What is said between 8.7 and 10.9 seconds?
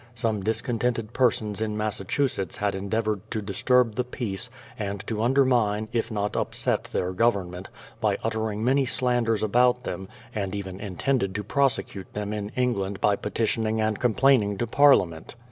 slanders about them, and even